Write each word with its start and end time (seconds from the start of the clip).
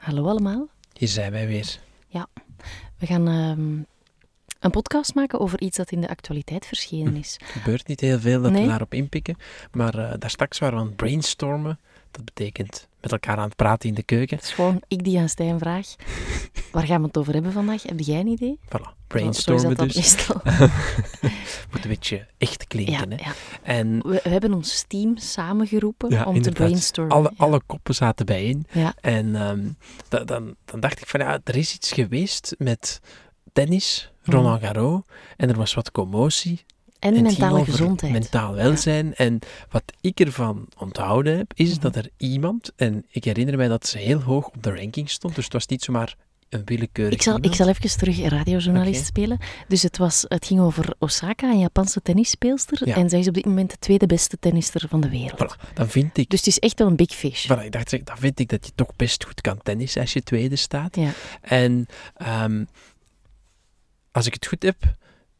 Hallo 0.00 0.26
allemaal. 0.28 0.68
Hier 0.92 1.08
zijn 1.08 1.32
wij 1.32 1.46
weer. 1.46 1.78
We 2.98 3.06
gaan 3.06 3.28
ehm, 3.28 3.76
een 4.60 4.70
podcast 4.70 5.14
maken 5.14 5.40
over 5.40 5.60
iets 5.60 5.76
dat 5.76 5.90
in 5.90 6.00
de 6.00 6.08
actualiteit 6.08 6.66
verschenen 6.66 7.16
is. 7.16 7.36
Er 7.40 7.46
gebeurt 7.46 7.86
niet 7.86 8.00
heel 8.00 8.20
veel 8.20 8.42
dat 8.42 8.52
Nee. 8.52 8.62
we 8.62 8.68
daarop 8.68 8.94
inpikken, 8.94 9.36
maar 9.72 9.94
eh, 9.98 10.12
daar 10.18 10.30
straks 10.30 10.58
waren 10.58 10.74
we 10.74 10.80
aan 10.80 10.86
het 10.86 10.96
brainstormen. 10.96 11.78
Dat 12.10 12.24
betekent 12.24 12.88
met 13.00 13.12
elkaar 13.12 13.36
aan 13.36 13.44
het 13.48 13.56
praten 13.56 13.88
in 13.88 13.94
de 13.94 14.02
keuken. 14.02 14.36
Het 14.36 14.46
is 14.46 14.52
gewoon 14.52 14.82
ik 14.88 15.04
die 15.04 15.18
aan 15.18 15.28
Stijn 15.28 15.58
vraag. 15.58 15.86
Waar 16.70 16.86
gaan 16.86 17.00
we 17.00 17.06
het 17.06 17.16
over 17.16 17.32
hebben 17.32 17.52
vandaag? 17.52 17.82
Heb 17.82 18.00
jij 18.00 18.20
een 18.20 18.26
idee? 18.26 18.58
Voilà, 18.64 18.96
brainstormen 19.06 19.76
dus. 19.76 19.94
meestal. 19.94 20.40
Moet 21.70 21.82
een 21.84 21.88
beetje 21.88 22.26
echt 22.38 22.60
Ja, 22.60 22.66
klinken. 22.68 23.10
hè? 23.12 23.16
ja. 23.24 23.32
En 23.62 24.02
We, 24.02 24.20
we 24.24 24.28
hebben 24.28 24.52
ons 24.54 24.84
team 24.88 25.16
samengeroepen 25.16 26.10
Ja, 26.10 26.24
om 26.24 26.42
te 26.42 26.50
brainstormen. 26.50 27.16
alle, 27.16 27.30
Ja. 27.36 27.44
alle 27.44 27.60
koppen 27.66 27.94
zaten 27.94 28.26
bijeen. 28.26 28.66
En 29.00 29.36
ehm, 29.36 29.60
da- 30.08 30.24
dan, 30.24 30.54
dan 30.64 30.80
dacht 30.80 31.00
ik 31.00 31.06
van 31.06 31.20
ja, 31.20 31.40
er 31.44 31.56
is 31.56 31.74
iets 31.74 31.92
geweest 31.92 32.54
met 32.58 33.00
tennis, 33.52 34.10
Roland 34.22 34.62
Garros. 34.62 35.00
En 35.36 35.48
er 35.48 35.56
was 35.56 35.74
wat 35.74 35.90
commotie. 35.90 36.64
En 36.98 37.22
mentale 37.22 37.64
gezondheid. 37.64 38.12
Mentaal 38.12 38.54
welzijn. 38.54 39.14
En 39.14 39.38
wat 39.70 39.82
ik 40.00 40.20
ervan 40.20 40.66
onthouden 40.78 41.36
heb, 41.36 41.52
is 41.54 41.70
Mhm. 41.70 41.80
dat 41.80 41.96
er 41.96 42.08
iemand, 42.16 42.72
en 42.76 43.04
ik 43.08 43.24
herinner 43.24 43.56
mij 43.56 43.68
dat 43.68 43.86
ze 43.86 43.98
heel 43.98 44.20
hoog 44.20 44.46
op 44.46 44.62
de 44.62 44.74
ranking 44.76 45.10
stond, 45.10 45.34
dus 45.34 45.44
het 45.44 45.52
was 45.52 45.66
niet 45.66 45.82
zomaar 45.82 46.14
een 46.50 46.62
willekeurig 46.64 47.14
Ik 47.14 47.22
zal, 47.22 47.38
ik 47.40 47.54
zal 47.54 47.68
even 47.68 47.98
terug 47.98 48.28
radiojournalist 48.28 49.06
spelen. 49.06 49.38
Dus 49.68 49.82
het, 49.82 49.98
was, 49.98 50.24
het 50.28 50.46
ging 50.46 50.60
over 50.60 50.94
Osaka, 50.98 51.50
een 51.50 51.58
Japanse 51.58 52.02
tennisspeelster. 52.02 52.88
Ja. 52.88 52.96
En 52.96 53.08
zij 53.08 53.18
is 53.18 53.28
op 53.28 53.34
dit 53.34 53.44
moment 53.44 53.70
de 53.70 53.78
tweede 53.78 54.06
beste 54.06 54.38
tennister 54.38 54.88
van 54.88 55.00
de 55.00 55.10
wereld. 55.10 55.54
Voilà, 55.54 55.72
dan 55.74 55.88
vind 55.88 56.16
ik, 56.16 56.28
Dus 56.28 56.38
het 56.38 56.48
is 56.48 56.58
echt 56.58 56.78
wel 56.78 56.88
een 56.88 56.96
big 56.96 57.14
fish. 57.14 57.46
voilà, 57.46 57.64
ik 57.64 57.72
dacht, 57.72 57.90
dan 57.90 58.18
vind 58.18 58.38
ik 58.38 58.48
dat 58.48 58.66
je 58.66 58.72
toch 58.74 58.96
best 58.96 59.24
goed 59.24 59.40
kan 59.40 59.58
tennissen 59.62 60.00
als 60.00 60.12
je 60.12 60.22
tweede 60.22 60.56
staat. 60.56 60.96
Ja. 60.96 61.10
En 61.40 61.86
ehm, 62.14 62.64
als 64.12 64.26
ik 64.26 64.34
het 64.34 64.46
goed 64.46 64.62
heb, 64.62 64.76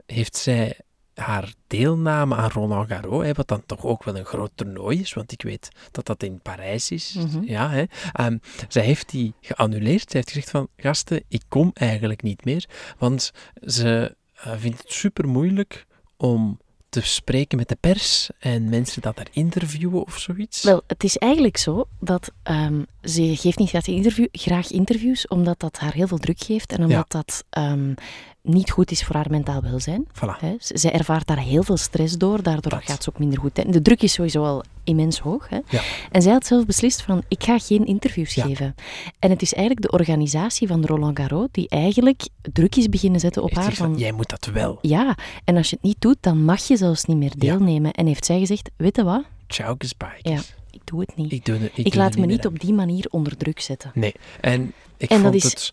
heeft 0.07 0.37
zij 0.37 0.77
haar 1.15 1.55
deelname 1.67 2.35
aan 2.35 2.51
Roland 2.51 2.89
Garros, 2.89 3.25
hè, 3.25 3.33
wat 3.33 3.49
dan 3.49 3.63
toch 3.67 3.85
ook 3.85 4.05
wel 4.05 4.17
een 4.17 4.25
groot 4.25 4.51
toernooi 4.55 5.01
is, 5.01 5.13
want 5.13 5.33
ik 5.33 5.43
weet 5.43 5.69
dat 5.91 6.07
dat 6.07 6.23
in 6.23 6.41
Parijs 6.41 6.91
is. 6.91 7.15
Mhm. 7.15 7.43
Ja, 7.45 7.71
hè. 7.71 7.85
Ehm, 8.13 8.39
zij 8.69 8.85
heeft 8.85 9.11
die 9.11 9.35
geannuleerd. 9.41 10.11
Zij 10.11 10.21
heeft 10.21 10.29
gezegd 10.29 10.51
van, 10.51 10.69
gasten, 10.77 11.23
ik 11.29 11.43
kom 11.49 11.71
eigenlijk 11.75 12.23
niet 12.23 12.45
meer, 12.45 12.69
want 12.99 13.33
ze 13.65 14.17
eh, 14.35 14.53
vindt 14.57 14.79
het 14.83 14.93
super 14.93 15.29
moeilijk 15.29 15.87
om 16.17 16.59
te 16.91 17.01
spreken 17.01 17.59
met 17.59 17.69
de 17.69 17.77
pers 17.81 18.31
en 18.39 18.69
mensen 18.69 19.03
dat 19.03 19.19
er 19.19 19.29
interviewen 19.33 20.03
of 20.05 20.19
zoiets. 20.19 20.63
Wel, 20.63 20.83
het 20.87 21.05
is 21.05 21.17
eigenlijk 21.17 21.57
zo 21.57 21.89
dat 22.01 22.31
ehm, 22.43 22.83
ze 23.03 23.37
geeft 23.37 23.59
niet 23.59 23.69
graag, 23.69 23.87
interview, 23.87 24.27
graag 24.33 24.71
interviews, 24.71 25.29
omdat 25.29 25.61
dat 25.61 25.79
haar 25.79 25.93
heel 25.93 26.07
veel 26.07 26.19
druk 26.19 26.41
geeft 26.41 26.73
en 26.73 26.85
omdat 26.85 27.11
dat 27.11 27.45
ehm, 27.51 27.95
niet 28.43 28.71
goed 28.71 28.91
is 28.91 29.03
voor 29.05 29.15
haar 29.17 29.31
mentaal 29.31 29.63
welzijn. 29.63 30.07
Voilà. 30.15 30.39
Hè. 30.41 30.55
Zij 30.59 30.93
ervaart 30.93 31.27
daar 31.27 31.39
heel 31.39 31.63
veel 31.63 31.77
stress 31.77 32.17
door, 32.19 32.43
daardoor 32.43 32.71
Dat. 32.73 32.83
gaat 32.85 33.03
ze 33.03 33.09
ook 33.09 33.19
minder 33.19 33.39
goed. 33.39 33.59
En 33.59 33.71
de 33.71 33.83
druk 33.83 34.03
is 34.03 34.13
sowieso 34.13 34.45
al 34.45 34.63
immens 34.85 35.19
hoog. 35.19 35.49
Hè. 35.49 35.59
Ja. 35.69 35.81
En 36.11 36.23
zij 36.23 36.33
had 36.33 36.47
zelf 36.47 36.67
beslist 36.67 37.03
van, 37.03 37.23
ik 37.29 37.45
ga 37.45 37.59
geen 37.59 37.87
interviews 37.87 38.35
Ja. 38.35 38.45
geven. 38.47 38.75
En 39.19 39.31
het 39.31 39.43
is 39.43 39.55
eigenlijk 39.55 39.87
de 39.87 39.93
organisatie 39.99 40.69
van 40.69 40.85
Roland 40.85 41.19
Garros 41.19 41.49
die 41.51 41.69
eigenlijk 41.69 42.29
druk 42.53 42.77
is 42.77 42.89
beginnen 42.89 43.21
zetten 43.21 43.43
op 43.43 43.49
Heeft 43.51 43.63
haar 43.63 43.73
van, 43.75 43.99
jij 43.99 44.13
moet 44.13 44.29
dat 44.29 44.45
wel. 44.53 44.79
Ja, 44.83 45.17
en 45.45 45.57
als 45.57 45.71
je 45.71 45.77
het 45.77 45.85
niet 45.85 46.01
doet, 46.01 46.17
dan 46.21 46.45
mag 46.45 46.63
je 46.69 46.77
zelfs 46.77 47.05
niet 47.05 47.17
meer 47.17 47.33
Ja. 47.39 47.39
deelnemen. 47.39 47.93
En 47.93 48.07
heeft 48.07 48.25
zij 48.25 48.39
gezegd, 48.39 48.71
weet 48.77 48.97
je 48.97 49.05
wat, 49.05 49.23
Ciao. 49.47 49.77
Ja. 50.23 50.41
ik 50.71 50.81
doe 50.85 51.01
het 51.01 51.17
niet. 51.17 51.33
Ik, 51.33 51.45
doe, 51.45 51.55
het- 51.59 51.71
ik, 51.75 51.77
Ik 51.87 51.93
doe 51.93 52.03
laat 52.03 52.17
me 52.17 52.27
niet 52.27 52.47
op 52.47 52.61
die 52.61 52.73
manier 52.73 53.07
onder 53.11 53.37
druk 53.37 53.61
zetten. 53.61 53.91
Nee, 53.95 54.15
en 54.41 54.73
ik 54.97 55.11
En 55.11 55.23
dat 55.23 55.33
vond 55.33 55.35
is 55.35 55.43
het... 55.45 55.73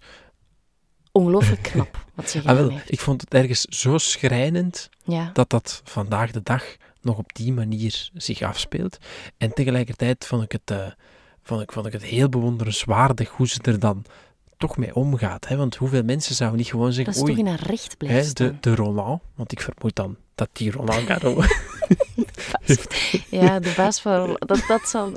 Ongelooflijk 1.18 1.62
knap 1.62 2.06
wat 2.16 2.30
ze 2.30 2.42
Ah, 2.46 2.56
wel, 2.56 2.70
heeft. 2.70 2.92
ik 2.92 3.00
vond 3.00 3.22
het 3.22 3.34
ergens 3.34 3.62
zo 3.62 3.98
schrijnend 3.98 4.90
Ja. 5.04 5.30
dat 5.34 5.50
dat 5.50 5.82
vandaag 5.84 6.32
de 6.32 6.44
dag 6.44 6.64
nog 7.02 7.18
op 7.18 7.34
die 7.36 7.54
manier 7.54 8.10
zich 8.14 8.42
afspeelt. 8.42 8.98
En 9.38 9.54
tegelijkertijd 9.54 10.26
vond 10.26 10.44
ik 10.44 10.52
het, 10.52 10.72
eh, 10.72 10.88
vond 11.44 11.62
ik, 11.62 11.72
vond 11.72 11.86
ik 11.86 11.94
het 11.94 12.04
heel 12.04 12.30
bewonderenswaardig 12.30 13.30
hoe 13.30 13.48
ze 13.48 13.60
er 13.62 13.80
dan 13.80 14.06
toch 14.58 14.78
mee 14.78 14.96
omgaat. 14.96 15.48
Hè? 15.48 15.56
Want 15.56 15.76
hoeveel 15.76 16.04
mensen 16.04 16.36
zouden 16.36 16.60
niet 16.60 16.68
gewoon 16.70 16.86
Dat 16.86 16.96
zeggen, 16.96 17.14
is 17.14 17.20
toch 17.20 17.38
in 17.38 17.48
haar 17.48 17.64
recht 17.64 17.98
blijven 17.98 18.26
hè, 18.28 18.34
de, 18.34 18.56
de 18.60 18.76
Roland, 18.76 19.22
want 19.36 19.52
ik 19.52 19.62
vermoed 19.62 19.96
dan 19.96 20.16
dat 20.36 20.50
die 20.54 20.72
Roland 20.72 21.06
Garros... 21.08 21.46
Ja, 23.30 23.60
de 23.60 23.74
baas 23.76 24.02
van... 24.02 24.36
Dat, 24.40 24.64
dat 24.68 24.82
zal... 24.90 25.12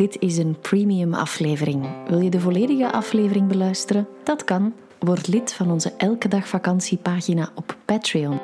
Dit 0.00 0.18
is 0.18 0.38
een 0.38 0.56
premium 0.60 1.14
aflevering. 1.14 1.86
Wil 2.08 2.20
je 2.20 2.30
de 2.30 2.40
volledige 2.40 2.92
aflevering 2.92 3.48
beluisteren? 3.48 4.08
Dat 4.24 4.44
kan. 4.44 4.74
Word 4.98 5.28
lid 5.28 5.52
van 5.52 5.70
onze 5.70 5.92
Elke 5.96 6.28
Dag 6.28 6.48
Vakantiepagina 6.48 7.50
op 7.54 7.76
Patreon. 7.84 8.40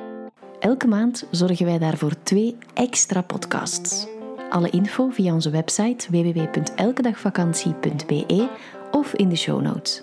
Elke 0.58 0.86
maand 0.86 1.26
zorgen 1.30 1.66
wij 1.66 1.78
daarvoor 1.78 2.12
twee 2.22 2.56
extra 2.74 3.22
podcasts. 3.22 4.06
Alle 4.50 4.70
info 4.70 5.08
via 5.08 5.34
onze 5.34 5.50
website 5.50 6.10
www.elkedagvakantie.be 6.10 8.48
of 8.90 9.14
in 9.14 9.28
de 9.28 9.36
show 9.36 9.62
notes. 9.62 10.02